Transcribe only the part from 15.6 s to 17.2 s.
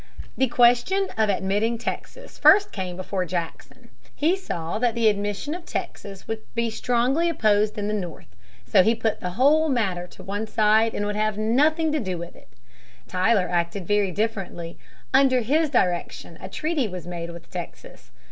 direction a treaty was